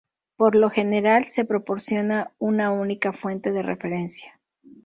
[0.35, 4.39] Por lo general, se proporciona una única fuente de referencia.